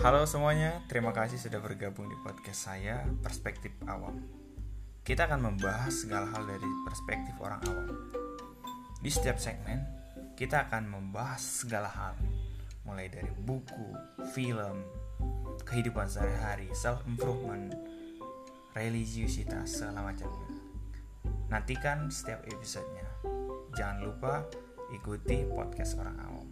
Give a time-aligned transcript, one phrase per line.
[0.00, 4.16] Halo semuanya, terima kasih sudah bergabung di podcast saya Perspektif Awam.
[5.04, 8.08] Kita akan membahas segala hal dari perspektif orang awam.
[9.04, 9.84] Di setiap segmen,
[10.40, 12.16] kita akan membahas segala hal,
[12.88, 13.92] mulai dari buku,
[14.32, 14.80] film,
[15.68, 17.68] kehidupan sehari-hari, self improvement,
[18.72, 20.48] religiusitas segala macamnya.
[21.52, 23.04] Nantikan setiap episodenya.
[23.76, 24.48] Jangan lupa
[24.96, 26.49] ikuti podcast orang awam.